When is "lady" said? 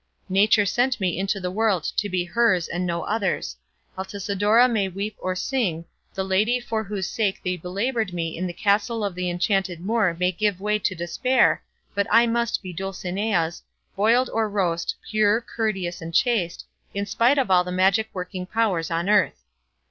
6.23-6.59